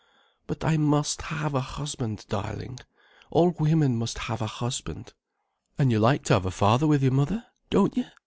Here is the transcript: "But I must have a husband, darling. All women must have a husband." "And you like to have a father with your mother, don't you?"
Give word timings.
"But 0.47 0.63
I 0.65 0.77
must 0.77 1.21
have 1.21 1.53
a 1.53 1.59
husband, 1.61 2.25
darling. 2.27 2.79
All 3.29 3.51
women 3.59 3.95
must 3.99 4.17
have 4.17 4.41
a 4.41 4.47
husband." 4.47 5.13
"And 5.77 5.91
you 5.91 5.99
like 5.99 6.23
to 6.23 6.33
have 6.33 6.45
a 6.47 6.49
father 6.49 6.87
with 6.87 7.03
your 7.03 7.11
mother, 7.11 7.45
don't 7.69 7.95
you?" 7.95 8.05